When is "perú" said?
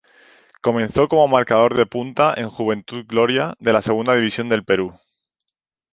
4.65-4.95